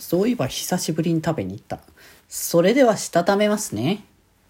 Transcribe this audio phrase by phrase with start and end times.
[0.00, 1.78] そういえば久しぶりに食べに行った。
[2.26, 4.02] それではしたためますね。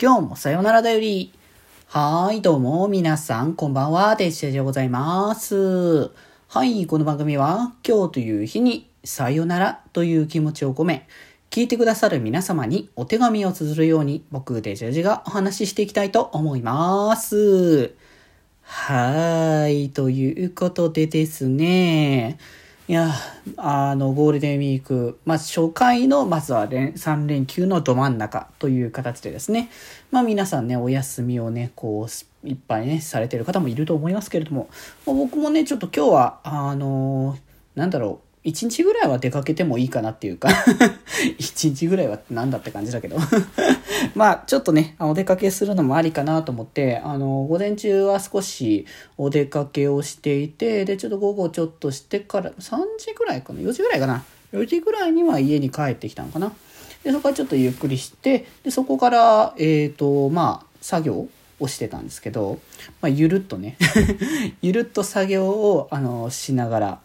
[0.00, 1.32] 今日もさよならだより。
[1.86, 6.10] はーい、どうも、皆さん、こんばんは、デジェでございます。
[6.48, 11.08] はい、この番組は、今日という日に、さよならという気持ちを込め、
[11.48, 17.94] 聞いてくださる皆様にお手紙を綴るように、僕、デジェジがお話ししていきたいと思います。
[18.64, 22.36] はーい、ということでですね、
[22.88, 23.12] いや、
[23.58, 29.68] あの、ゴールデンウィーク、まあ、初回の、まずは連3連休のど真ん中という形でですね、
[30.10, 34.70] まあ、皆さんね、お休みをね、こう、いっぱいね、されてる方もいると思いますけれども、
[35.04, 37.36] まあ僕もね、ちょっと今日は、あの、
[37.74, 40.48] なんだろう、一日ぐらいは出かけてもいいかなっていうか。
[41.36, 43.18] 一日ぐらいはなんだって感じだけど。
[44.14, 56.52] まあちょっとねお出かけするのもありかなと思ってあの午前中は少しお出かけをしていてでちょっと午後ちょっとしてから3時ぐらいかな？4時ぐらいかな？4時ぐらいには家に帰ってきたのかな？
[57.04, 61.28] でそこからちょっとゆっくりしてでそこからえっ、とまあ作業
[61.60, 62.60] をしてたんですけど、
[63.00, 63.76] まあ、ゆるっとね
[64.62, 67.00] ゆるっと作業をあのしながら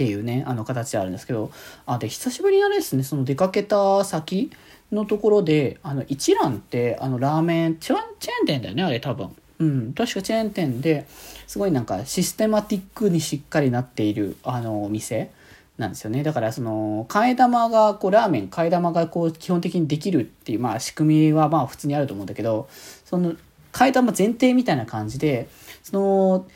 [0.00, 1.50] っていうねあの形であるんですけど
[1.84, 4.50] あで久しぶりにあれですねその出かけた先
[4.90, 9.28] のところであの一蘭ってあのラーメンチェーンチェーン店だよねあれ多分。
[9.58, 11.06] うん確かチェーン店で
[11.46, 15.30] すごいなんかシステマティックにしっかりなっているあのお店
[15.76, 16.22] なんですよね。
[16.22, 22.70] だからその替え玉がこうラーメン替え玉がこう基本的にできるっていうまあ仕組みはまあ普通にあると思うんだけど
[23.04, 23.34] その
[23.74, 25.50] 替え玉前提みたいな感じで
[25.82, 26.46] その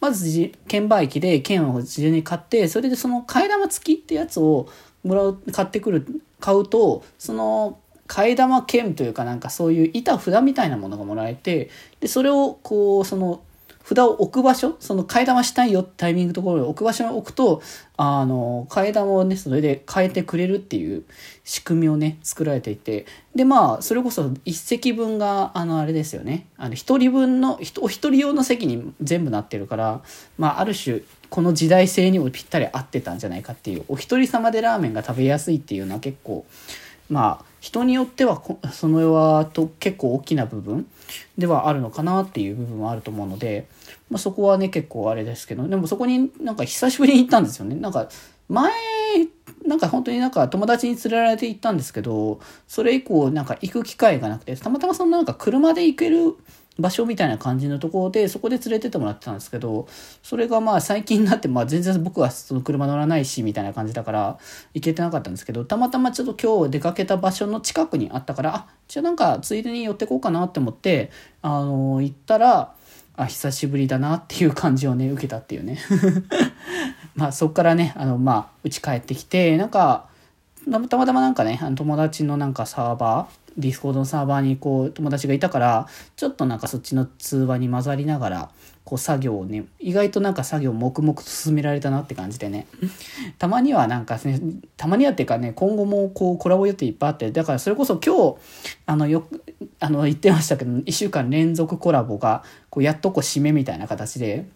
[0.00, 4.68] まず券売機で券を事前に買ってそれでその替え玉付きってやつを
[5.04, 13.42] もらう買ってくる買うとその替え玉券というかなんかそういう板札みたいなものがもらえてでそれをこうその
[13.88, 17.62] 札を置く場所その替え玉したいよタイミングところに置く場所に置くと
[17.96, 21.04] あの替え玉をねそれで変えてくれるっていう
[21.42, 23.06] 仕組みをね作られていて。
[23.34, 26.46] でまあそれこそ一席分があのあれですよね。
[26.56, 30.00] あの一人分のお一人用の席に全部なってるから
[30.36, 36.44] まあある種この時代性にもぴったり合ってたんじゃないかっていうお一人様でラーメンが食べやすいっていうのは結構
[37.08, 38.40] まあ人によっては
[38.72, 40.86] その世はと結構大きな部分
[41.36, 43.66] ではあるのかなっていう部分はあると思うので、
[44.10, 47.74] まあ、そこはね結構あれですけどでもそこになんか久しぶりに行ったんですよね。
[47.74, 48.08] なんか
[48.48, 48.72] 前
[49.66, 56.36] なんか本当になんか友達に連れられて行ったんですけどそれ以降なんか行く機会がなくてたまたまそのなんか車で行ける
[56.78, 59.88] 場所みたいな感じのところでそこで連れてってもらってたんですけど
[60.22, 64.38] それがまあ最近になってまあ全然僕はその車乗らないしみたいな感じだから
[64.74, 71.10] 行けてなかったんですけどたまたまちょっと今日出かけた場所の近くにあったからあじゃあなんかついでに寄ってこうかなって思って
[71.42, 72.74] あの行ったら
[73.16, 75.78] あ久しぶりだなっていう感じをね受けたっていうね。
[77.16, 80.06] まあそっからねあのまあ家帰ってきてなんか
[80.70, 88.50] たまたまなんかね友達のなんかサーバーディスコードのサーバーにこう友達がいたからちょっとなんかそっちの通話に混ざりながら
[88.84, 92.66] こう作業をね意外となんか作業黙々と進められたなって感じでね。
[93.38, 94.40] たまにはなんかね
[94.76, 98.36] たまにはっていうかね今後もこうコラボ予定いっぱいあってだからそれこそ今日
[98.86, 99.42] あのよく
[99.80, 104.46] あの言ってましたけど1週間連続コラボがこうやっとこう締めみたいな形で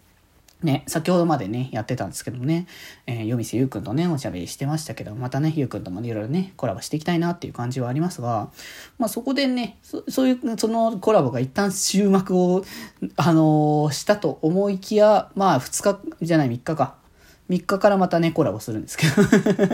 [0.63, 2.67] ね、先ほどまでね、やってたんですけどもね、
[3.05, 8.49] えー、夜店ゆうくんとね、おしゃべりしてましたけど、またね、ゆうくんともいろいろね、コラボしていきたいなっていう感じはありますが、
[8.97, 12.63] まあそこでね、そそういう、そのコラボが一旦終幕を、
[13.17, 17.02] あのー、したと思いきや、まあ2日じゃない3日か。
[17.49, 19.13] 3日からまたね、コラボするんですけど。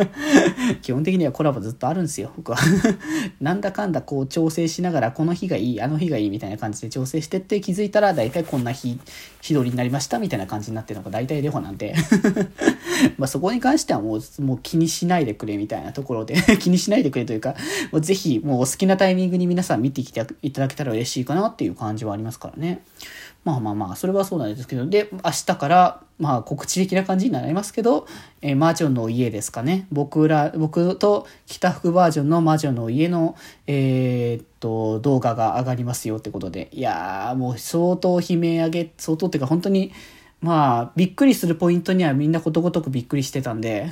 [0.82, 2.58] 基本的にはコラボずっとあるんですよ、僕は。
[3.40, 9.00] なんだかんだこう調整しながら、この日がいい、あの日がいいみたいな感じで調整してって気づいたら、大体こんな日、
[9.42, 11.94] 日取りになりましたみたいな感じになってるのが大体レホなんで。
[13.18, 17.56] まそこに関してはもう、もう気にしないでくれみたいなところで気にしないでくれというか、
[17.92, 22.82] もうぜひもうお好きなタイミングに皆さん見てきていただけたら嬉しいかなっていう感じはありますからね。
[23.46, 28.06] まあまあまあ、それはそうなんですけど、で、明日から、まあ告知的な感じになりますけど、
[28.42, 29.88] えー、魔女の家ですかね。
[29.92, 33.36] 僕ら、僕と北福バージョンの魔女の家の、
[33.68, 36.70] えー、っと、動画が上がりますよってことで。
[36.74, 39.92] いやー、もう相当悲鳴上げ、相当っていうか本当に、
[40.42, 43.90] まあ、びっくりするポイントにはみんなことごとくびっくりしてたんで。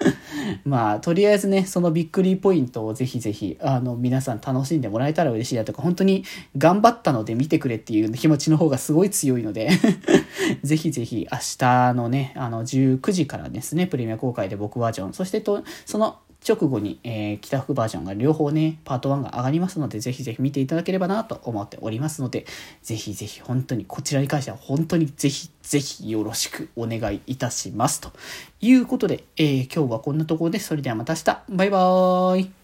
[0.64, 6.24] まあ、とりあえずね、そのびっくりポイントをぜひぜひ、あの、皆さん楽しんでもらえたら嬉しいなとか、本当に
[6.56, 9.70] 頑張ったので見てくれっていう気持ちの方がすごい強いので。
[10.64, 16.16] ぜひぜひ明日のね、あの、19時からですね、プレミア公開で僕バージョン、そしてと、その
[16.46, 22.46] 直後に、えー、北福バージョンが両方ね、パート1が上がりますので、ぜひぜひ見ていただければなと思っておりますので、
[22.82, 28.00] ぜひぜひ本当にこちらに関しては本当にぜひぜひよろしくお願いいたします。
[28.00, 28.12] と
[28.60, 30.66] いうことで、えー、今日はこんなところです。
[30.68, 31.42] それではまた明日。
[31.48, 32.61] バイバーイ。